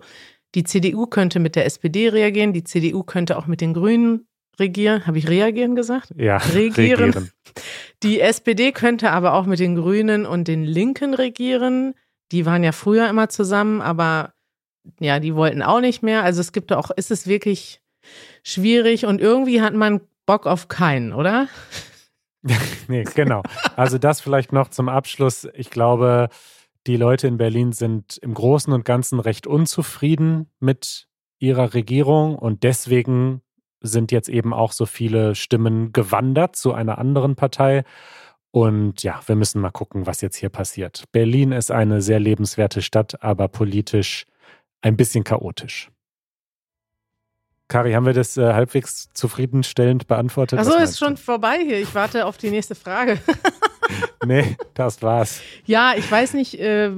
[0.54, 4.26] die CDU könnte mit der SPD reagieren, die CDU könnte auch mit den Grünen
[4.58, 5.06] regieren.
[5.06, 6.12] Habe ich reagieren gesagt?
[6.16, 7.04] Ja, regieren.
[7.04, 7.30] regieren.
[8.02, 11.94] Die SPD könnte aber auch mit den Grünen und den Linken regieren.
[12.32, 14.34] Die waren ja früher immer zusammen, aber
[15.00, 16.22] ja, die wollten auch nicht mehr.
[16.22, 17.80] Also es gibt auch, ist es wirklich
[18.42, 21.48] schwierig und irgendwie hat man Bock auf keinen, oder?
[22.88, 23.42] nee, genau.
[23.76, 25.48] Also das vielleicht noch zum Abschluss.
[25.54, 26.28] Ich glaube,
[26.86, 31.06] die Leute in Berlin sind im Großen und Ganzen recht unzufrieden mit
[31.38, 33.42] ihrer Regierung und deswegen
[33.80, 37.84] sind jetzt eben auch so viele Stimmen gewandert zu einer anderen Partei.
[38.52, 41.04] Und ja, wir müssen mal gucken, was jetzt hier passiert.
[41.10, 44.26] Berlin ist eine sehr lebenswerte Stadt, aber politisch
[44.82, 45.90] ein bisschen chaotisch.
[47.72, 50.58] Kari, haben wir das äh, halbwegs zufriedenstellend beantwortet?
[50.58, 51.80] Achso, ist schon vorbei hier.
[51.80, 53.18] Ich warte auf die nächste Frage.
[54.26, 55.40] nee, das war's.
[55.64, 56.90] Ja, ich weiß nicht, äh,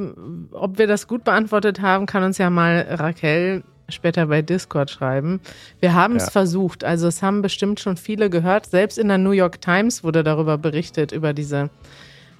[0.50, 5.40] ob wir das gut beantwortet haben, kann uns ja mal Raquel später bei Discord schreiben.
[5.78, 6.30] Wir haben es ja.
[6.30, 6.82] versucht.
[6.82, 8.66] Also es haben bestimmt schon viele gehört.
[8.66, 11.70] Selbst in der New York Times wurde darüber berichtet, über diese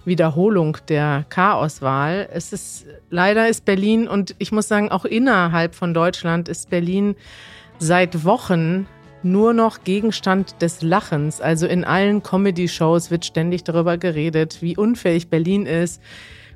[0.04, 2.28] Wiederholung der Chaoswahl.
[2.32, 7.14] Es ist, leider ist Berlin und ich muss sagen, auch innerhalb von Deutschland ist Berlin
[7.78, 8.86] seit Wochen
[9.22, 11.40] nur noch Gegenstand des Lachens.
[11.40, 16.00] Also in allen Comedy-Shows wird ständig darüber geredet, wie unfähig Berlin ist.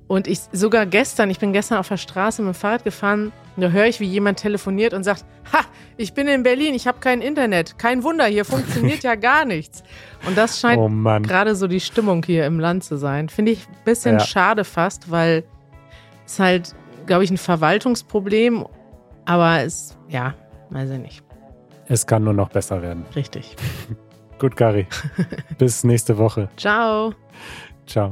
[0.06, 3.68] Und ich sogar gestern, ich bin gestern auf der Straße mit dem Fahrrad gefahren, da
[3.68, 5.60] höre ich, wie jemand telefoniert und sagt, ha,
[5.96, 7.78] ich bin in Berlin, ich habe kein Internet.
[7.78, 9.82] Kein Wunder, hier funktioniert ja gar nichts.
[10.26, 10.88] Und das scheint oh
[11.20, 13.28] gerade so die Stimmung hier im Land zu sein.
[13.28, 14.24] Finde ich ein bisschen ja.
[14.24, 15.44] schade fast, weil
[16.24, 16.74] es halt,
[17.06, 18.66] glaube ich, ein Verwaltungsproblem,
[19.26, 20.34] aber es, ja,
[20.70, 21.24] weiß ich nicht.
[21.86, 23.04] Es kann nur noch besser werden.
[23.16, 23.56] Richtig.
[24.38, 24.86] Gut, Gary.
[25.58, 26.48] Bis nächste Woche.
[26.56, 27.12] Ciao.
[27.86, 28.10] Ciao.